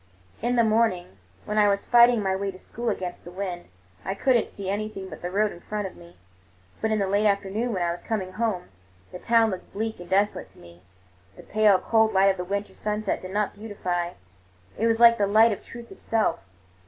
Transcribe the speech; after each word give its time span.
In 0.41 0.55
the 0.55 0.63
morning, 0.63 1.19
when 1.45 1.59
I 1.59 1.67
was 1.67 1.85
fighting 1.85 2.23
my 2.23 2.35
way 2.35 2.49
to 2.49 2.57
school 2.57 2.89
against 2.89 3.23
the 3.23 3.29
wind, 3.29 3.65
I 4.03 4.15
could 4.15 4.35
n't 4.35 4.49
see 4.49 4.67
anything 4.67 5.09
but 5.09 5.21
the 5.21 5.29
road 5.29 5.51
in 5.51 5.59
front 5.61 5.85
of 5.85 5.95
me; 5.95 6.17
but 6.81 6.89
in 6.89 6.97
the 6.97 7.05
late 7.05 7.27
afternoon, 7.27 7.71
when 7.71 7.83
I 7.83 7.91
was 7.91 8.01
coming 8.01 8.31
home, 8.31 8.69
the 9.11 9.19
town 9.19 9.51
looked 9.51 9.71
bleak 9.73 9.99
and 9.99 10.09
desolate 10.09 10.47
to 10.53 10.57
me. 10.57 10.81
The 11.37 11.43
pale, 11.43 11.77
cold 11.77 12.13
light 12.13 12.31
of 12.31 12.37
the 12.37 12.43
winter 12.43 12.73
sunset 12.73 13.21
did 13.21 13.29
not 13.29 13.53
beautify—it 13.53 14.87
was 14.87 14.99
like 14.99 15.19
the 15.19 15.27
light 15.27 15.51
of 15.51 15.63
truth 15.63 15.91
itself. 15.91 16.39